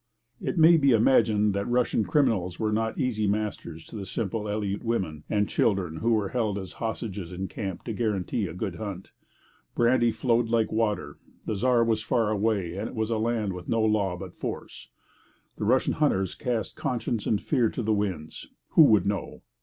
[0.41, 4.81] It may be imagined that Russian criminals were not easy masters to the simple Aleut
[4.83, 9.11] women and children who were held as hostages in camp to guarantee a good hunt.
[9.75, 13.69] Brandy flowed like water, the Czar was far away, and it was a land with
[13.69, 14.89] no law but force.
[15.57, 18.47] The Russian hunters cast conscience and fear to the winds.
[18.69, 19.43] Who could know?